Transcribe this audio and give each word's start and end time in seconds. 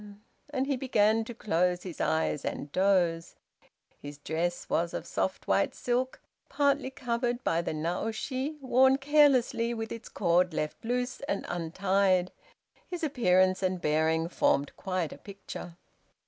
and 0.49 0.65
he 0.65 0.75
began 0.75 1.23
to 1.23 1.31
close 1.35 1.83
his 1.83 2.01
eyes 2.01 2.43
and 2.43 2.71
doze. 2.71 3.35
His 4.01 4.17
dress 4.17 4.67
was 4.67 4.95
of 4.95 5.05
soft 5.05 5.45
white 5.47 5.75
silk, 5.75 6.19
partly 6.49 6.89
covered 6.89 7.43
by 7.43 7.61
the 7.61 7.71
naoshi, 7.71 8.57
worn 8.61 8.97
carelessly, 8.97 9.75
with 9.75 9.91
its 9.91 10.09
cord 10.09 10.55
left 10.55 10.83
loose 10.83 11.19
and 11.29 11.45
untied. 11.47 12.31
His 12.89 13.03
appearance 13.03 13.61
and 13.61 13.79
bearing 13.79 14.27
formed 14.27 14.75
quite 14.75 15.13
a 15.13 15.19
picture. 15.19 15.77